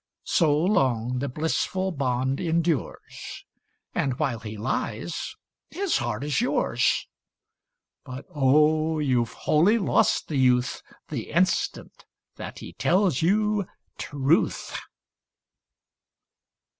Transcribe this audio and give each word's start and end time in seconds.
So 0.25 0.57
long 0.57 1.19
the 1.19 1.29
blissful 1.29 1.91
bond 1.91 2.39
endures. 2.39 3.45
And 3.93 4.17
while 4.17 4.39
he 4.39 4.57
lies, 4.57 5.35
his 5.69 5.97
heart 5.97 6.23
is 6.23 6.41
yours: 6.41 7.07
But, 8.03 8.25
oh 8.33 8.97
I 8.99 9.03
youVe 9.03 9.31
wholly 9.33 9.77
lost 9.77 10.27
the 10.27 10.37
youth 10.37 10.81
The 11.09 11.29
instant 11.29 12.05
that 12.37 12.57
he 12.57 12.73
tells 12.73 13.21
you 13.21 13.67
truth. 13.99 14.75